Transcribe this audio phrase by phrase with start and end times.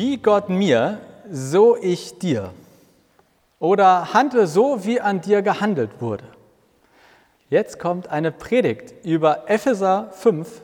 [0.00, 0.98] Wie Gott mir,
[1.30, 2.54] so ich dir.
[3.58, 6.24] Oder handle so, wie an dir gehandelt wurde.
[7.50, 10.62] Jetzt kommt eine Predigt über Epheser 5,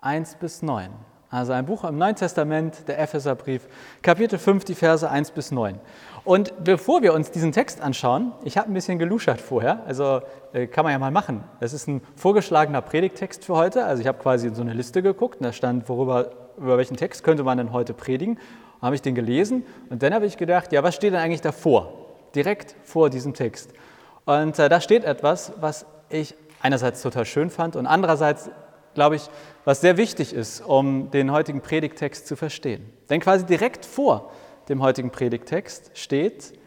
[0.00, 0.88] 1 bis 9.
[1.30, 3.66] Also ein Buch im Neuen Testament, der Epheserbrief,
[4.02, 5.80] Kapitel 5, die Verse 1 bis 9.
[6.24, 10.68] Und bevor wir uns diesen Text anschauen, ich habe ein bisschen geluschert vorher, also äh,
[10.68, 11.42] kann man ja mal machen.
[11.58, 13.84] Das ist ein vorgeschlagener Predigtext für heute.
[13.84, 16.96] Also ich habe quasi in so eine Liste geguckt und da stand, worüber, über welchen
[16.96, 18.38] Text könnte man denn heute predigen.
[18.82, 21.92] Habe ich den gelesen und dann habe ich gedacht, ja, was steht denn eigentlich davor?
[22.34, 23.72] Direkt vor diesem Text.
[24.24, 28.50] Und äh, da steht etwas, was ich einerseits total schön fand und andererseits
[28.94, 29.30] glaube ich,
[29.64, 32.92] was sehr wichtig ist, um den heutigen Predigtext zu verstehen.
[33.08, 34.32] Denn quasi direkt vor
[34.68, 36.58] dem heutigen Predigtext steht,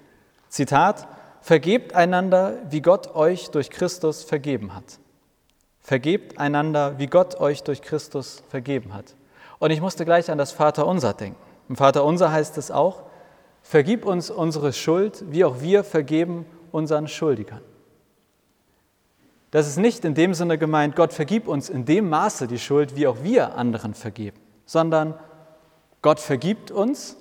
[0.48, 1.08] Zitat,
[1.42, 5.00] Vergebt einander, wie Gott euch durch Christus vergeben hat.
[5.80, 9.16] Vergebt einander, wie Gott euch durch Christus vergeben hat.
[9.62, 11.40] Und ich musste gleich an das Vaterunser denken.
[11.70, 13.04] Im Vaterunser heißt es auch,
[13.62, 17.62] Vergib uns unsere Schuld, wie auch wir vergeben unseren Schuldigern.
[19.52, 22.96] Das ist nicht in dem Sinne gemeint, Gott vergib uns in dem Maße die Schuld,
[22.96, 25.14] wie auch wir anderen vergeben, sondern
[26.02, 27.18] Gott vergibt uns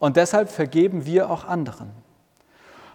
[0.00, 1.92] und deshalb vergeben wir auch anderen.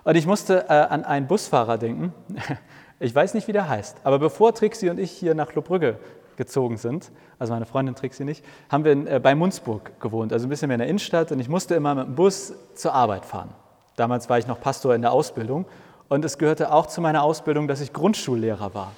[0.03, 2.13] Und ich musste äh, an einen Busfahrer denken.
[3.01, 5.99] Ich weiß nicht, wie der heißt, aber bevor Trixie und ich hier nach Lobrügge
[6.39, 10.49] gezogen sind, also meine Freundin Trixie nicht, haben wir äh, bei Munzburg gewohnt, also ein
[10.49, 13.49] bisschen mehr in der Innenstadt und ich musste immer mit dem Bus zur Arbeit fahren.
[13.97, 15.65] Damals war ich noch Pastor in der Ausbildung
[16.07, 18.93] und es gehörte auch zu meiner Ausbildung, dass ich Grundschullehrer war.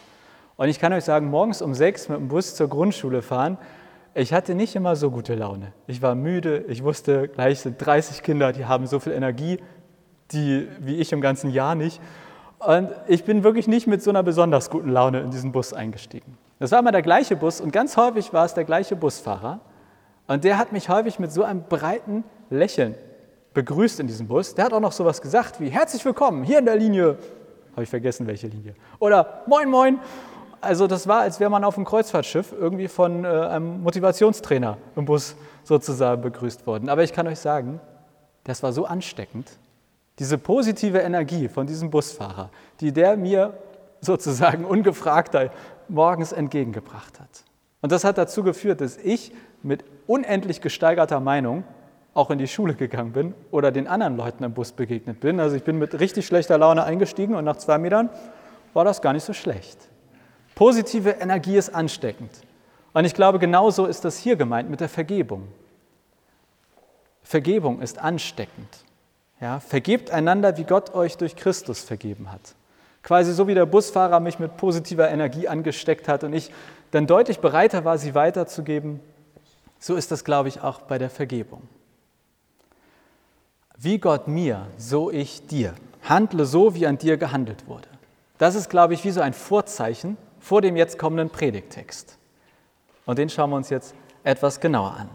[0.55, 3.57] Und ich kann euch sagen, morgens um sechs mit dem Bus zur Grundschule fahren,
[4.13, 5.73] ich hatte nicht immer so gute Laune.
[5.87, 9.57] Ich war müde, ich wusste, gleich sind 30 Kinder, die haben so viel Energie,
[10.31, 11.99] die wie ich im ganzen Jahr nicht.
[12.59, 16.37] Und ich bin wirklich nicht mit so einer besonders guten Laune in diesen Bus eingestiegen.
[16.61, 19.61] Das war immer der gleiche Bus und ganz häufig war es der gleiche Busfahrer.
[20.27, 22.93] Und der hat mich häufig mit so einem breiten Lächeln
[23.55, 24.53] begrüßt in diesem Bus.
[24.53, 27.17] Der hat auch noch sowas gesagt wie herzlich willkommen hier in der Linie.
[27.71, 28.75] Habe ich vergessen, welche Linie.
[28.99, 29.99] Oder moin, moin.
[30.61, 35.05] Also das war, als wäre man auf einem Kreuzfahrtschiff irgendwie von äh, einem Motivationstrainer im
[35.05, 36.89] Bus sozusagen begrüßt worden.
[36.89, 37.81] Aber ich kann euch sagen,
[38.43, 39.49] das war so ansteckend.
[40.19, 43.51] Diese positive Energie von diesem Busfahrer, die der mir
[44.01, 45.35] sozusagen ungefragt
[45.87, 47.43] morgens entgegengebracht hat.
[47.81, 49.31] Und das hat dazu geführt, dass ich
[49.63, 51.63] mit unendlich gesteigerter Meinung
[52.13, 55.39] auch in die Schule gegangen bin oder den anderen Leuten im Bus begegnet bin.
[55.39, 58.09] Also ich bin mit richtig schlechter Laune eingestiegen und nach zwei Metern
[58.73, 59.77] war das gar nicht so schlecht.
[60.55, 62.31] Positive Energie ist ansteckend.
[62.93, 65.47] Und ich glaube, genauso ist das hier gemeint mit der Vergebung.
[67.23, 68.83] Vergebung ist ansteckend.
[69.39, 72.55] Ja, vergebt einander, wie Gott euch durch Christus vergeben hat.
[73.03, 76.51] Quasi so wie der Busfahrer mich mit positiver Energie angesteckt hat und ich
[76.91, 78.99] dann deutlich bereiter war, sie weiterzugeben,
[79.79, 81.63] so ist das, glaube ich, auch bei der Vergebung.
[83.77, 85.73] Wie Gott mir, so ich dir.
[86.03, 87.87] Handle so, wie an dir gehandelt wurde.
[88.37, 92.17] Das ist, glaube ich, wie so ein Vorzeichen vor dem jetzt kommenden Predigtext.
[93.05, 95.09] Und den schauen wir uns jetzt etwas genauer an.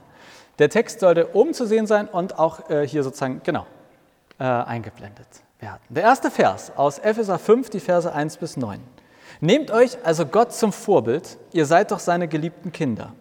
[0.59, 3.67] Der Text sollte oben zu sehen sein und auch äh, hier sozusagen, genau,
[4.39, 5.81] äh, eingeblendet werden.
[5.89, 8.81] Der erste Vers aus Epheser 5, die Verse 1 bis 9.
[9.41, 13.13] Nehmt euch also Gott zum Vorbild, ihr seid doch seine geliebten Kinder.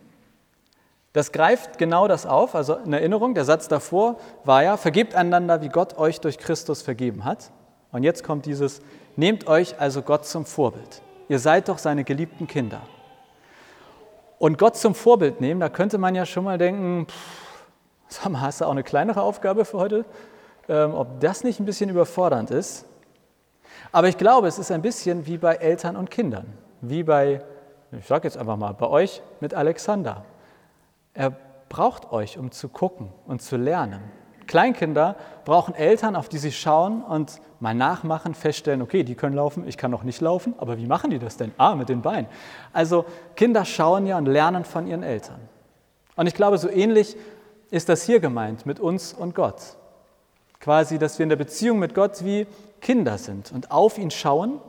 [1.13, 5.61] Das greift genau das auf, also in Erinnerung, der Satz davor war ja, vergebt einander,
[5.61, 7.51] wie Gott euch durch Christus vergeben hat.
[7.93, 8.81] Und jetzt kommt dieses,
[9.15, 11.01] nehmt euch also Gott zum Vorbild.
[11.29, 12.81] Ihr seid doch seine geliebten Kinder.
[14.37, 17.45] Und Gott zum Vorbild nehmen, da könnte man ja schon mal denken, pff,
[18.09, 20.05] sag mal, hast du auch eine kleinere Aufgabe für heute?
[20.67, 22.85] Ähm, ob das nicht ein bisschen überfordernd ist.
[23.91, 26.47] Aber ich glaube, es ist ein bisschen wie bei Eltern und Kindern,
[26.81, 27.41] wie bei,
[27.91, 30.25] ich sage jetzt einfach mal, bei euch mit Alexander.
[31.13, 31.33] Er
[31.69, 34.01] braucht euch, um zu gucken und zu lernen.
[34.47, 39.67] Kleinkinder brauchen Eltern, auf die sie schauen und mal nachmachen, feststellen, okay, die können laufen,
[39.67, 41.51] ich kann noch nicht laufen, aber wie machen die das denn?
[41.57, 42.27] Ah, mit den Beinen.
[42.73, 43.05] Also
[43.35, 45.39] Kinder schauen ja und lernen von ihren Eltern.
[46.15, 47.15] Und ich glaube, so ähnlich
[47.71, 49.77] ist das hier gemeint mit uns und Gott.
[50.65, 52.47] Quasi, dass wir in der Beziehung mit Gott wie
[52.81, 54.59] Kinder sind und auf ihn schauen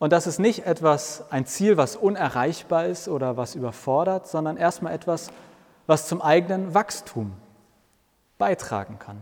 [0.00, 4.92] und das ist nicht etwas, ein Ziel, was unerreichbar ist oder was überfordert, sondern erstmal
[4.92, 5.30] etwas,
[5.86, 7.34] was zum eigenen Wachstum
[8.38, 9.20] beitragen kann,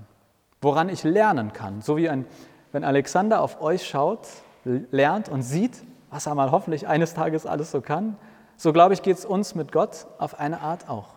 [0.62, 1.82] woran ich lernen kann.
[1.82, 2.24] So wie ein,
[2.72, 4.26] wenn Alexander auf euch schaut,
[4.64, 8.16] lernt und sieht, was er mal hoffentlich eines Tages alles so kann,
[8.56, 11.08] so glaube ich, geht es uns mit Gott auf eine Art auch.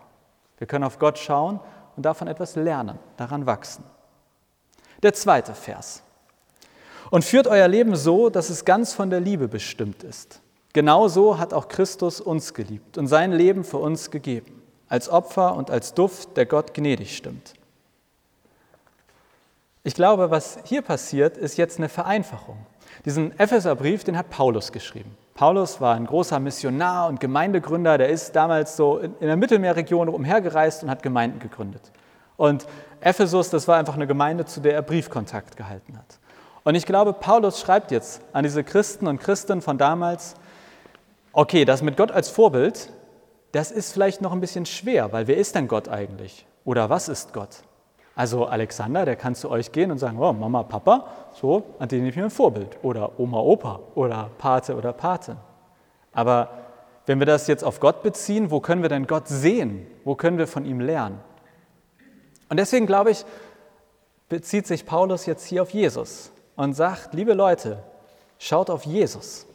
[0.58, 1.60] Wir können auf Gott schauen
[1.96, 3.84] und davon etwas lernen, daran wachsen.
[5.02, 6.02] Der zweite Vers.
[7.10, 10.40] Und führt euer Leben so, dass es ganz von der Liebe bestimmt ist.
[10.72, 15.70] Genauso hat auch Christus uns geliebt und sein Leben für uns gegeben als Opfer und
[15.70, 17.54] als Duft, der Gott gnädig stimmt.
[19.84, 22.58] Ich glaube, was hier passiert, ist jetzt eine Vereinfachung.
[23.06, 25.16] Diesen Epheserbrief, den hat Paulus geschrieben.
[25.34, 30.82] Paulus war ein großer Missionar und Gemeindegründer, der ist damals so in der Mittelmeerregion umhergereist
[30.82, 31.90] und hat Gemeinden gegründet.
[32.36, 32.66] Und
[33.00, 36.18] Ephesus, das war einfach eine Gemeinde, zu der er Briefkontakt gehalten hat.
[36.64, 40.34] Und ich glaube, Paulus schreibt jetzt an diese Christen und Christen von damals,
[41.32, 42.92] okay, das mit Gott als Vorbild,
[43.52, 46.46] das ist vielleicht noch ein bisschen schwer, weil wer ist denn Gott eigentlich?
[46.64, 47.62] Oder was ist Gott?
[48.14, 52.06] Also Alexander, der kann zu euch gehen und sagen, oh, Mama, Papa, so, an denen
[52.06, 52.78] ich mir ein Vorbild.
[52.82, 55.36] Oder Oma, Opa oder Pate oder Patin.
[56.12, 56.50] Aber
[57.06, 59.86] wenn wir das jetzt auf Gott beziehen, wo können wir denn Gott sehen?
[60.04, 61.20] Wo können wir von ihm lernen?
[62.52, 63.24] Und deswegen glaube ich,
[64.28, 67.82] bezieht sich Paulus jetzt hier auf Jesus und sagt, liebe Leute,
[68.38, 69.46] schaut auf Jesus.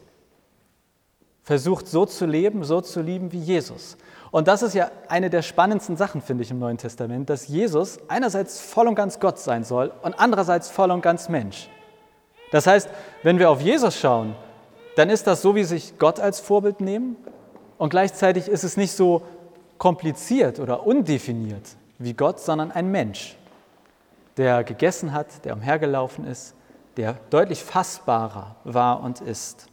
[1.44, 3.96] Versucht so zu leben, so zu lieben wie Jesus.
[4.32, 8.00] Und das ist ja eine der spannendsten Sachen, finde ich, im Neuen Testament, dass Jesus
[8.08, 11.68] einerseits voll und ganz Gott sein soll und andererseits voll und ganz Mensch.
[12.50, 12.88] Das heißt,
[13.22, 14.34] wenn wir auf Jesus schauen,
[14.96, 17.14] dann ist das so, wie sich Gott als Vorbild nehmen
[17.76, 19.22] und gleichzeitig ist es nicht so
[19.78, 23.36] kompliziert oder undefiniert wie Gott, sondern ein Mensch,
[24.36, 26.54] der gegessen hat, der umhergelaufen ist,
[26.96, 29.66] der deutlich fassbarer war und ist.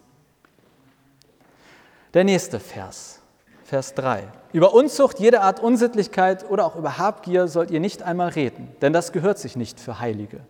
[2.14, 3.22] Der nächste Vers.
[3.64, 4.28] Vers 3.
[4.54, 8.94] Über Unzucht, jede Art Unsittlichkeit oder auch über Habgier sollt ihr nicht einmal reden, denn
[8.94, 10.42] das gehört sich nicht für Heilige.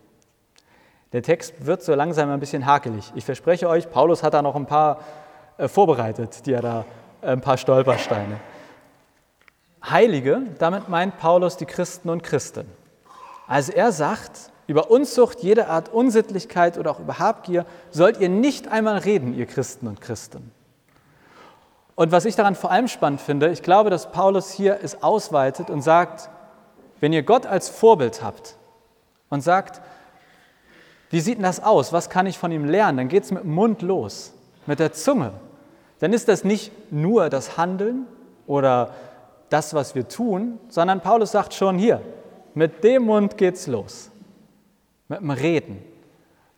[1.12, 3.10] Der Text wird so langsam ein bisschen hakelig.
[3.14, 5.00] Ich verspreche euch, Paulus hat da noch ein paar
[5.56, 6.84] äh, vorbereitet, die er da,
[7.22, 8.38] äh, ein paar Stolpersteine.
[9.90, 12.66] Heilige, damit meint Paulus die Christen und Christen.
[13.46, 18.68] Also er sagt, über Unzucht, jede Art Unsittlichkeit oder auch über Habgier sollt ihr nicht
[18.68, 20.50] einmal reden, ihr Christen und Christen.
[21.94, 25.70] Und was ich daran vor allem spannend finde, ich glaube, dass Paulus hier es ausweitet
[25.70, 26.28] und sagt,
[27.00, 28.56] wenn ihr Gott als Vorbild habt
[29.30, 29.80] und sagt,
[31.10, 31.92] wie sieht denn das aus?
[31.92, 32.98] Was kann ich von ihm lernen?
[32.98, 34.32] Dann geht es mit dem Mund los,
[34.66, 35.32] mit der Zunge.
[36.00, 38.06] Dann ist das nicht nur das Handeln
[38.46, 38.90] oder
[39.48, 42.00] das, was wir tun, sondern Paulus sagt schon hier,
[42.54, 44.10] mit dem Mund geht's los,
[45.08, 45.82] mit dem Reden.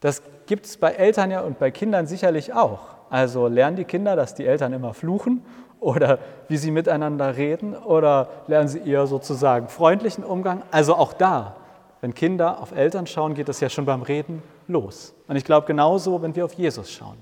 [0.01, 2.81] Das gibt es bei Eltern ja und bei Kindern sicherlich auch.
[3.11, 5.43] Also lernen die Kinder, dass die Eltern immer fluchen
[5.81, 6.19] oder
[6.49, 10.63] wie sie miteinander reden oder lernen sie eher sozusagen freundlichen Umgang.
[10.71, 11.57] Also auch da,
[12.01, 15.15] wenn Kinder auf Eltern schauen, geht das ja schon beim Reden los.
[15.27, 17.17] Und ich glaube genauso, wenn wir auf Jesus schauen.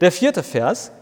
[0.00, 0.92] Der vierte Vers.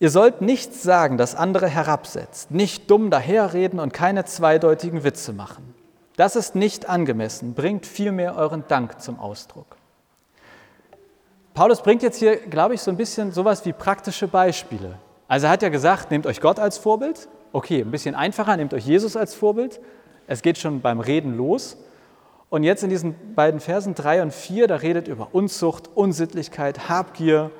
[0.00, 5.74] Ihr sollt nichts sagen, das andere herabsetzt, nicht dumm daherreden und keine zweideutigen Witze machen.
[6.16, 9.76] Das ist nicht angemessen, bringt vielmehr euren Dank zum Ausdruck.
[11.54, 14.98] Paulus bringt jetzt hier, glaube ich, so ein bisschen sowas wie praktische Beispiele.
[15.28, 17.28] Also er hat ja gesagt, nehmt euch Gott als Vorbild.
[17.52, 19.80] Okay, ein bisschen einfacher, nehmt euch Jesus als Vorbild.
[20.26, 21.76] Es geht schon beim Reden los.
[22.48, 27.50] Und jetzt in diesen beiden Versen 3 und 4, da redet über Unzucht, Unsittlichkeit, Habgier,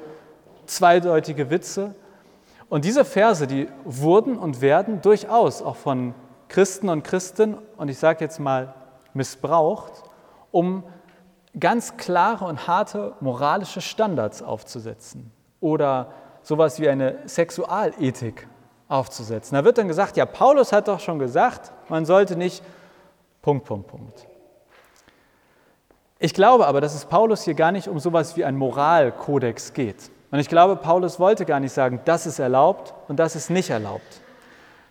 [0.67, 1.95] zweideutige Witze.
[2.69, 6.15] Und diese Verse, die wurden und werden durchaus auch von
[6.49, 8.75] Christen und Christen, und ich sage jetzt mal
[9.13, 10.03] missbraucht,
[10.51, 10.85] um
[11.59, 15.31] ganz klare und harte moralische Standards aufzusetzen
[15.61, 16.13] oder
[16.43, 18.47] sowas wie eine Sexualethik
[18.89, 19.57] aufzusetzen.
[19.57, 22.63] Da wird dann gesagt, ja, Paulus hat doch schon gesagt, man sollte nicht
[23.41, 24.27] Punkt, Punkt, Punkt.
[26.19, 30.11] Ich glaube aber, dass es Paulus hier gar nicht um sowas wie ein Moralkodex geht.
[30.35, 33.71] Und ich glaube, Paulus wollte gar nicht sagen, das ist erlaubt und das ist nicht
[33.71, 34.21] erlaubt.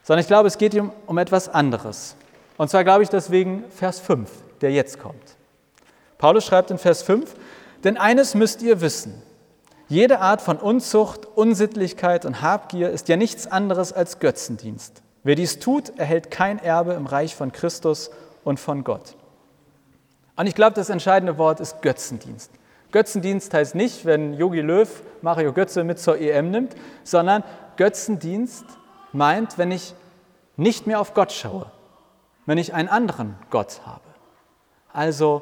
[0.02, 2.16] Sondern ich glaube, es geht ihm um etwas anderes.
[2.56, 4.32] Und zwar glaube ich deswegen Vers 5,
[4.62, 5.36] der jetzt kommt.
[6.18, 7.36] Paulus schreibt in Vers 5,
[7.84, 9.22] denn eines müsst ihr wissen,
[9.90, 15.02] jede Art von Unzucht, Unsittlichkeit und Habgier ist ja nichts anderes als Götzendienst.
[15.24, 18.12] Wer dies tut, erhält kein Erbe im Reich von Christus
[18.46, 19.18] und von Gott.
[20.38, 22.50] Und ich glaube, das entscheidende Wort ist Götzendienst.
[22.94, 24.88] Götzendienst heißt nicht, wenn Yogi Löw
[25.24, 27.44] Mario Götze mit zur EM nimmt, sondern
[27.76, 28.66] Götzendienst
[29.12, 29.96] meint, wenn ich
[30.58, 31.66] nicht mehr auf Gott schaue,
[32.46, 34.04] wenn ich einen anderen Gott habe.
[34.94, 35.42] Also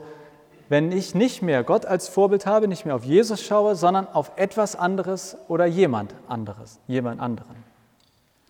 [0.70, 4.32] wenn ich nicht mehr Gott als Vorbild habe, nicht mehr auf Jesus schaue, sondern auf
[4.38, 7.66] etwas anderes oder jemand anderes, jemand anderen.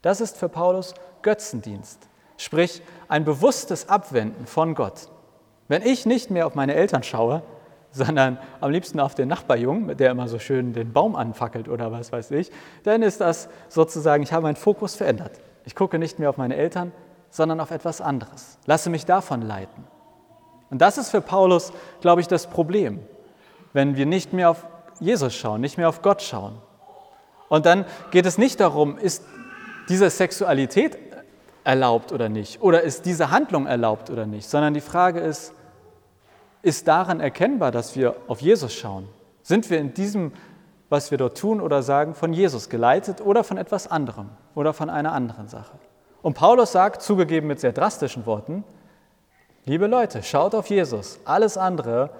[0.04, 0.94] Das ist für Paulus
[1.24, 5.10] Götzendienst, sprich ein bewusstes Abwenden von Gott.
[5.68, 7.42] Wenn ich nicht mehr auf meine Eltern schaue,
[7.92, 12.12] sondern am liebsten auf den Nachbarjungen, der immer so schön den Baum anfackelt oder was
[12.12, 12.52] weiß ich,
[12.84, 15.40] dann ist das sozusagen, ich habe meinen Fokus verändert.
[15.66, 16.92] Ich gucke nicht mehr auf meine Eltern,
[17.30, 18.58] sondern auf etwas anderes.
[18.66, 19.84] Lasse mich davon leiten.
[20.70, 23.00] Und das ist für Paulus, glaube ich, das Problem,
[23.74, 24.66] wenn wir nicht mehr auf
[25.00, 26.58] Jesus schauen, nicht mehr auf Gott schauen.
[27.50, 29.26] Und dann geht es nicht darum, ist
[29.90, 30.98] diese Sexualität
[31.64, 35.54] erlaubt oder nicht, oder ist diese Handlung erlaubt oder nicht, sondern die Frage ist,
[36.62, 39.08] ist daran erkennbar, dass wir auf Jesus schauen.
[39.42, 40.32] Sind wir in diesem,
[40.90, 44.90] was wir dort tun oder sagen, von Jesus geleitet oder von etwas anderem oder von
[44.90, 45.78] einer anderen Sache?
[46.22, 48.64] Und Paulus sagt, zugegeben mit sehr drastischen Worten,
[49.66, 51.20] liebe Leute, schaut auf Jesus.
[51.26, 52.12] Alles andere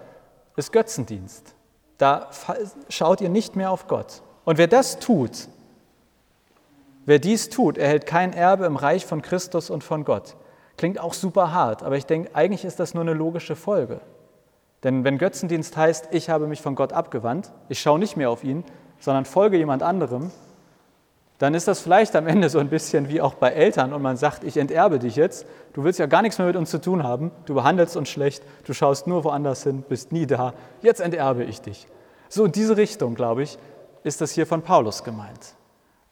[0.56, 1.54] ist Götzendienst.
[1.98, 2.30] Da
[2.90, 4.24] schaut ihr nicht mehr auf Gott.
[4.44, 5.48] Und wer das tut,
[7.06, 10.36] wer dies tut, erhält kein Erbe im Reich von Christus und von Gott.
[10.78, 14.02] Klingt auch super hart, aber ich denke, eigentlich ist das nur eine logische Folge.
[14.84, 18.44] Denn wenn Götzendienst heißt, ich habe mich von Gott abgewandt, ich schaue nicht mehr auf
[18.44, 18.64] ihn,
[19.00, 20.32] sondern folge jemand anderem,
[21.42, 24.16] dann ist das vielleicht am Ende so ein bisschen wie auch bei Eltern und man
[24.16, 27.02] sagt, ich enterbe dich jetzt, du willst ja gar nichts mehr mit uns zu tun
[27.02, 31.44] haben, du behandelst uns schlecht, du schaust nur woanders hin, bist nie da, jetzt enterbe
[31.44, 31.88] ich dich.
[32.30, 33.58] So in diese Richtung, glaube ich,
[34.04, 35.56] ist das hier von Paulus gemeint.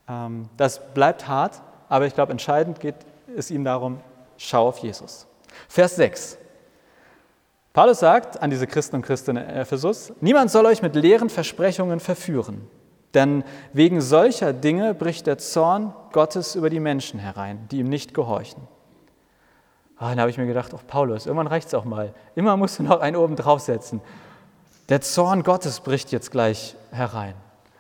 [0.08, 2.96] Ähm, das bleibt hart, aber ich glaube, entscheidend geht
[3.36, 4.00] es ihm darum,
[4.38, 5.28] schau auf Jesus.
[5.68, 6.40] Vers 6.
[7.74, 12.00] Paulus sagt an diese Christen und Christinnen in Ephesus, niemand soll euch mit leeren Versprechungen
[12.00, 12.68] verführen,
[13.14, 18.14] denn wegen solcher Dinge bricht der Zorn Gottes über die Menschen herein, die ihm nicht
[18.14, 18.62] gehorchen.
[20.02, 22.14] Oh, dann habe ich mir gedacht, oh Paulus, irgendwann reicht es auch mal.
[22.34, 24.00] Immer musst du noch einen oben draufsetzen.
[24.88, 27.34] Der Zorn Gottes bricht jetzt gleich herein.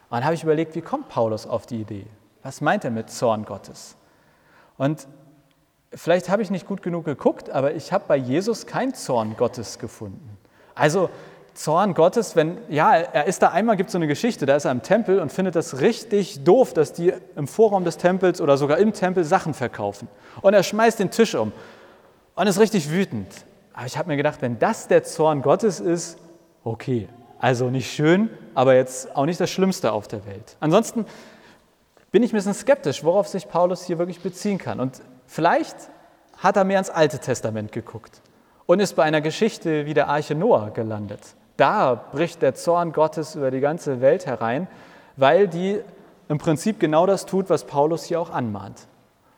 [0.10, 2.05] Und dann habe ich überlegt, wie kommt Paulus auf die Idee?
[2.43, 3.96] Was meint er mit Zorn Gottes?
[4.77, 5.08] Und
[5.93, 9.79] vielleicht habe ich nicht gut genug geguckt, aber ich habe bei Jesus kein Zorn Gottes
[9.79, 10.38] gefunden.
[10.75, 11.10] Also
[11.53, 14.65] Zorn Gottes, wenn, ja, er ist da einmal, gibt es so eine Geschichte, da ist
[14.65, 18.58] er im Tempel und findet das richtig doof, dass die im Vorraum des Tempels oder
[18.58, 20.08] sogar im Tempel Sachen verkaufen.
[20.41, 21.51] Und er schmeißt den Tisch um
[22.36, 23.27] und ist richtig wütend.
[23.74, 26.17] Aber ich habe mir gedacht, wenn das der Zorn Gottes ist,
[26.63, 27.10] okay.
[27.39, 30.58] Also nicht schön, aber jetzt auch nicht das Schlimmste auf der Welt.
[30.60, 31.05] Ansonsten
[32.12, 34.79] bin ich ein bisschen skeptisch, worauf sich Paulus hier wirklich beziehen kann.
[34.79, 35.75] Und vielleicht
[36.38, 38.21] hat er mehr ins Alte Testament geguckt
[38.65, 41.21] und ist bei einer Geschichte wie der Arche Noah gelandet.
[41.57, 44.67] Da bricht der Zorn Gottes über die ganze Welt herein,
[45.17, 45.81] weil die
[46.29, 48.88] im Prinzip genau das tut, was Paulus hier auch anmahnt.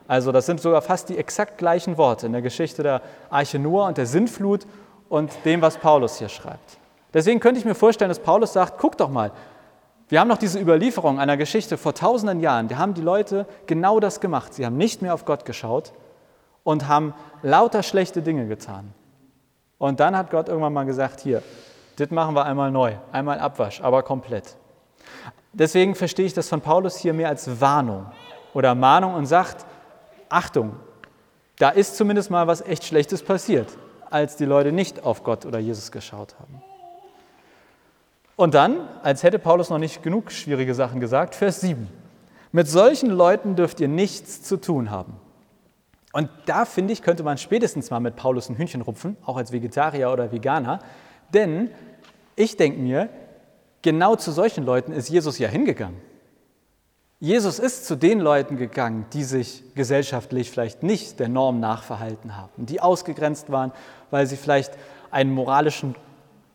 [0.06, 3.88] Also das sind sogar fast die exakt gleichen Worte in der Geschichte der Arche Noah
[3.88, 4.66] und der Sintflut
[5.08, 6.78] und dem, was Paulus hier schreibt.
[7.14, 9.32] Deswegen könnte ich mir vorstellen, dass Paulus sagt, guck doch mal,
[10.12, 12.68] wir haben noch diese Überlieferung einer Geschichte vor tausenden Jahren.
[12.68, 14.52] Da haben die Leute genau das gemacht.
[14.52, 15.94] Sie haben nicht mehr auf Gott geschaut
[16.64, 18.92] und haben lauter schlechte Dinge getan.
[19.78, 21.42] Und dann hat Gott irgendwann mal gesagt, hier,
[21.96, 24.58] das machen wir einmal neu, einmal Abwasch, aber komplett.
[25.54, 28.04] Deswegen verstehe ich das von Paulus hier mehr als Warnung
[28.52, 29.64] oder Mahnung und sagt,
[30.28, 30.76] Achtung,
[31.58, 33.68] da ist zumindest mal was echt Schlechtes passiert,
[34.10, 36.61] als die Leute nicht auf Gott oder Jesus geschaut haben.
[38.36, 41.88] Und dann, als hätte Paulus noch nicht genug schwierige Sachen gesagt, Vers 7.
[42.50, 45.14] Mit solchen Leuten dürft ihr nichts zu tun haben.
[46.12, 49.52] Und da finde ich, könnte man spätestens mal mit Paulus ein Hühnchen rupfen, auch als
[49.52, 50.80] Vegetarier oder Veganer.
[51.32, 51.70] Denn
[52.36, 53.08] ich denke mir,
[53.80, 55.96] genau zu solchen Leuten ist Jesus ja hingegangen.
[57.20, 62.66] Jesus ist zu den Leuten gegangen, die sich gesellschaftlich vielleicht nicht der Norm nachverhalten haben,
[62.66, 63.72] die ausgegrenzt waren,
[64.10, 64.72] weil sie vielleicht
[65.12, 65.94] einen moralischen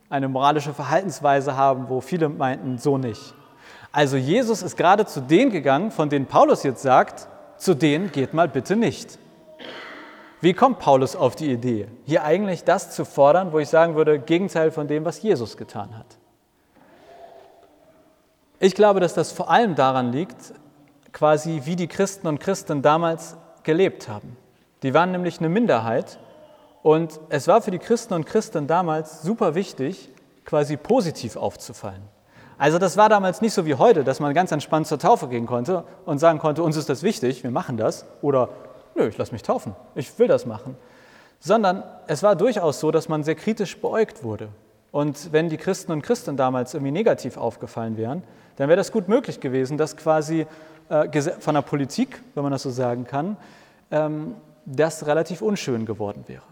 [0.09, 3.33] eine moralische Verhaltensweise haben, wo viele meinten, so nicht.
[3.91, 8.33] Also Jesus ist gerade zu denen gegangen, von denen Paulus jetzt sagt, zu denen geht
[8.33, 9.17] mal bitte nicht.
[10.39, 14.19] Wie kommt Paulus auf die Idee, hier eigentlich das zu fordern, wo ich sagen würde,
[14.19, 16.05] Gegenteil von dem, was Jesus getan hat?
[18.59, 20.53] Ich glaube, dass das vor allem daran liegt,
[21.11, 24.37] quasi wie die Christen und Christen damals gelebt haben.
[24.83, 26.19] Die waren nämlich eine Minderheit
[26.88, 30.10] und es war für die Christen und Christen damals super wichtig,
[30.46, 32.01] quasi positiv aufzufallen.
[32.58, 35.48] Also das war damals nicht so wie heute, dass man ganz entspannt zur Taufe gehen
[35.48, 38.06] konnte und sagen konnte, uns ist das wichtig, wir machen das.
[38.22, 38.48] Oder,
[38.96, 40.77] nö, ich lasse mich taufen, ich will das machen.
[41.41, 44.48] Sondern es war durchaus so, dass man sehr kritisch beäugt wurde.
[44.94, 48.24] Und wenn die Christen und Christen damals irgendwie negativ aufgefallen wären,
[48.56, 50.48] dann wäre das gut möglich gewesen, dass quasi
[50.88, 53.36] äh, von der Politik, wenn man das so sagen kann,
[53.91, 56.44] ähm, das relativ unschön geworden wäre.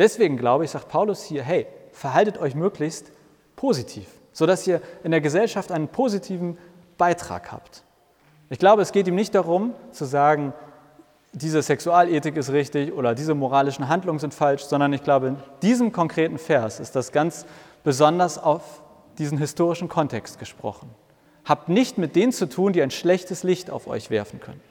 [0.00, 3.12] Deswegen glaube ich, sagt Paulus hier, hey, verhaltet euch möglichst
[3.54, 6.56] positiv, sodass ihr in der Gesellschaft einen positiven
[6.96, 7.84] Beitrag habt.
[8.48, 10.54] Ich glaube, es geht ihm nicht darum zu sagen,
[11.34, 15.92] diese Sexualethik ist richtig oder diese moralischen Handlungen sind falsch, sondern ich glaube, in diesem
[15.92, 17.44] konkreten Vers ist das ganz
[17.84, 18.82] besonders auf
[19.18, 20.88] diesen historischen Kontext gesprochen.
[21.44, 24.62] Habt nicht mit denen zu tun, die ein schlechtes Licht auf euch werfen können.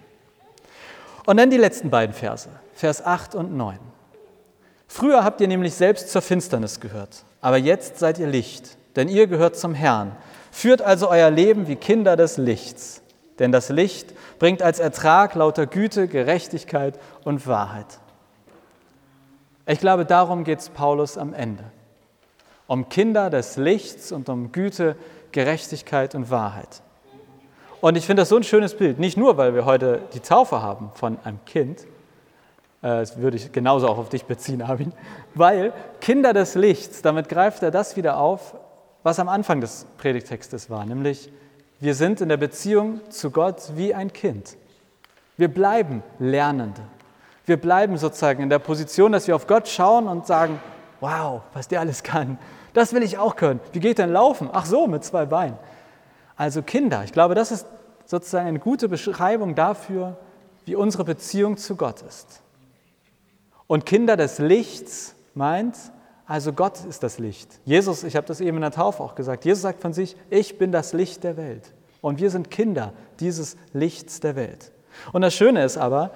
[1.27, 3.77] Und dann die letzten beiden Verse, Vers 8 und 9.
[4.91, 9.27] Früher habt ihr nämlich selbst zur Finsternis gehört, aber jetzt seid ihr Licht, denn ihr
[9.27, 10.15] gehört zum Herrn.
[10.51, 13.03] Führt also euer Leben wie Kinder des Lichts,
[13.37, 17.99] denn das Licht bringt als Ertrag lauter Güte, Gerechtigkeit und Wahrheit.
[19.67, 21.63] Ich glaube, darum geht es Paulus am Ende.
[22.65, 24.95] um Kinder des Lichts und um Güte,
[25.31, 26.81] Gerechtigkeit und Wahrheit.
[27.81, 30.61] Und ich finde das so ein schönes Bild, nicht nur, weil wir heute die Taufe
[30.61, 31.85] haben von einem Kind,
[32.81, 34.93] das würde ich genauso auch auf dich beziehen, Armin,
[35.35, 38.55] weil Kinder des Lichts, damit greift er das wieder auf,
[39.03, 41.31] was am Anfang des Predigtextes war, nämlich
[41.81, 44.57] wir sind in der Beziehung zu Gott wie ein Kind.
[45.37, 46.81] Wir bleiben Lernende.
[47.45, 50.59] Wir bleiben sozusagen in der Position, dass wir auf Gott schauen und sagen,
[50.99, 52.37] wow, was der alles kann.
[52.73, 53.61] Das will ich auch können.
[53.71, 54.49] Wie geht denn laufen?
[54.51, 55.57] Ach so, mit zwei Beinen.
[56.35, 57.65] Also Kinder, ich glaube, das ist
[58.05, 60.17] sozusagen eine gute Beschreibung dafür,
[60.65, 62.41] wie unsere Beziehung zu Gott ist.
[63.69, 65.75] Und Kinder des Lichts meint,
[66.25, 67.59] also Gott ist das Licht.
[67.65, 70.57] Jesus, ich habe das eben in der Taufe auch gesagt, Jesus sagt von sich, ich
[70.57, 71.71] bin das Licht der Welt.
[72.01, 74.71] Und wir sind Kinder dieses Lichts der Welt.
[75.13, 76.09] Und das Schöne ist aber,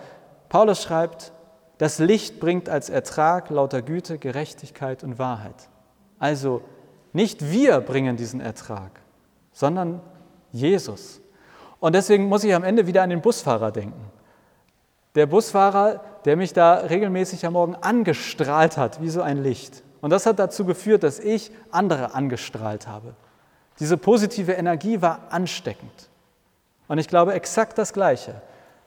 [0.50, 1.32] Paulus schreibt,
[1.78, 5.70] das Licht bringt als Ertrag lauter Güte, Gerechtigkeit und Wahrheit.
[6.18, 6.62] Also
[7.12, 9.00] nicht wir bringen diesen Ertrag,
[9.52, 10.02] sondern
[10.52, 11.22] Jesus.
[11.80, 14.12] Und deswegen muss ich am Ende wieder an den Busfahrer denken.
[15.16, 19.84] Der Busfahrer, der mich da regelmäßig am Morgen angestrahlt hat, wie so ein Licht.
[20.02, 23.14] Und das hat dazu geführt, dass ich andere angestrahlt habe.
[23.80, 26.10] Diese positive Energie war ansteckend.
[26.88, 28.42] Und ich glaube, exakt das Gleiche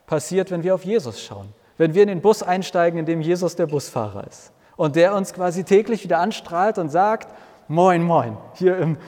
[0.07, 1.49] passiert, wenn wir auf Jesus schauen.
[1.79, 4.53] Wenn wir in den Bus einsteigen, in dem Jesus der Busfahrer ist.
[4.77, 7.33] Und der uns quasi täglich wieder anstrahlt und sagt,
[7.69, 8.99] moin, moin, hier im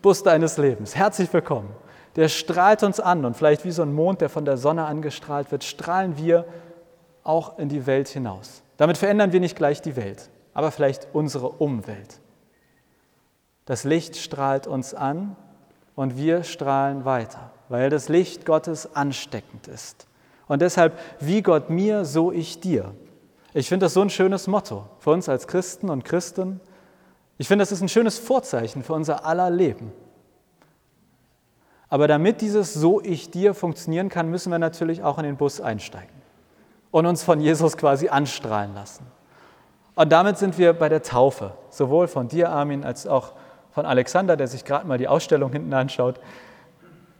[0.00, 1.74] Bus deines Lebens, herzlich willkommen
[2.18, 5.52] der strahlt uns an und vielleicht wie so ein Mond, der von der Sonne angestrahlt
[5.52, 6.46] wird, strahlen wir
[7.28, 8.62] auch in die Welt hinaus.
[8.78, 12.20] Damit verändern wir nicht gleich die Welt, aber vielleicht unsere Umwelt.
[13.66, 15.36] Das Licht strahlt uns an
[15.94, 20.06] und wir strahlen weiter, weil das Licht Gottes ansteckend ist.
[20.46, 22.94] Und deshalb, wie Gott mir, so ich dir.
[23.52, 26.60] Ich finde das so ein schönes Motto für uns als Christen und Christen.
[27.36, 29.92] Ich finde, das ist ein schönes Vorzeichen für unser aller Leben.
[31.90, 35.60] Aber damit dieses So ich dir funktionieren kann, müssen wir natürlich auch in den Bus
[35.60, 36.17] einsteigen
[36.90, 39.06] und uns von Jesus quasi anstrahlen lassen.
[39.94, 43.32] Und damit sind wir bei der Taufe, sowohl von dir, Armin, als auch
[43.72, 46.20] von Alexander, der sich gerade mal die Ausstellung hinten anschaut.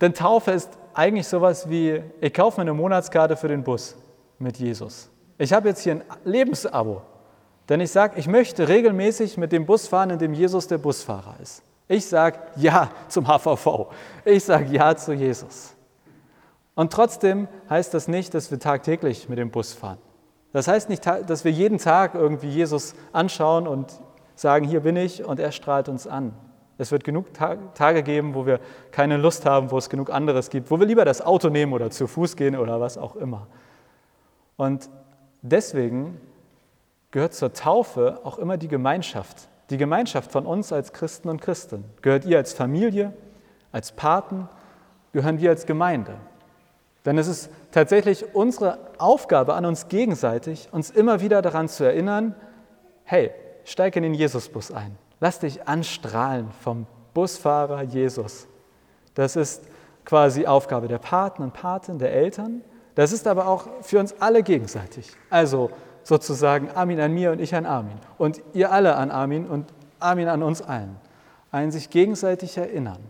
[0.01, 3.97] Denn Taufe ist eigentlich sowas wie, ich kaufe mir eine Monatskarte für den Bus
[4.39, 5.11] mit Jesus.
[5.39, 7.03] Ich habe jetzt hier ein Lebensabo,
[7.69, 11.37] denn ich sage, ich möchte regelmäßig mit dem Bus fahren, in dem Jesus der Busfahrer
[11.43, 11.63] ist.
[11.87, 13.89] Ich sage Ja zum HVV.
[14.25, 15.75] Ich sage Ja zu Jesus.
[16.79, 19.99] Und trotzdem heißt das nicht, dass wir tagtäglich mit dem Bus fahren.
[20.53, 24.01] Das heißt nicht, dass wir jeden Tag irgendwie Jesus anschauen und
[24.37, 26.33] sagen, hier bin ich und er strahlt uns an.
[26.79, 28.61] Es wird genug Tage geben, wo wir
[28.93, 31.91] keine Lust haben, wo es genug anderes gibt, wo wir lieber das Auto nehmen oder
[31.91, 33.49] zu Fuß gehen oder was auch immer.
[34.57, 34.89] Und
[35.43, 36.21] deswegen
[37.11, 41.85] gehört zur Taufe auch immer die Gemeinschaft die Gemeinschaft von uns als Christen und Christen.
[42.01, 43.13] Gehört ihr als Familie,
[43.71, 44.49] als Paten,
[45.13, 46.15] gehören wir als Gemeinde.
[47.09, 52.35] Denn es ist tatsächlich unsere Aufgabe an uns gegenseitig, uns immer wieder daran zu erinnern,
[53.05, 53.31] hey,
[53.65, 54.95] steig in den Jesusbus ein.
[55.19, 58.47] Lass dich anstrahlen vom Busfahrer Jesus.
[59.15, 59.63] Das ist
[60.05, 62.61] quasi Aufgabe der Paten und Paten, der Eltern.
[62.95, 65.11] Das ist aber auch für uns alle gegenseitig.
[65.31, 65.71] Also
[66.03, 67.97] sozusagen Armin an mir und ich an Armin.
[68.19, 70.95] Und ihr alle an Armin und Armin an uns allen.
[71.53, 73.03] Ein sich gegenseitig erinnern.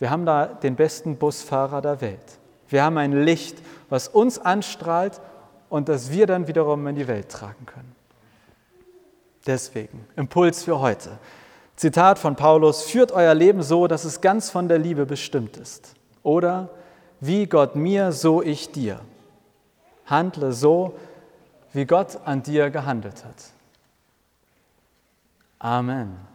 [0.00, 2.40] Wir haben da den besten Busfahrer der Welt.
[2.68, 5.20] Wir haben ein Licht, was uns anstrahlt
[5.68, 7.94] und das wir dann wiederum in die Welt tragen können.
[9.46, 11.18] Deswegen, Impuls für heute.
[11.76, 15.94] Zitat von Paulus, führt euer Leben so, dass es ganz von der Liebe bestimmt ist.
[16.22, 16.70] Oder
[17.20, 19.00] wie Gott mir, so ich dir.
[20.06, 20.94] Handle so,
[21.72, 23.50] wie Gott an dir gehandelt hat.
[25.58, 26.33] Amen.